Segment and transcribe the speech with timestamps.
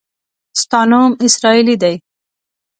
[0.61, 1.95] ستا نوم اسراییلي دی.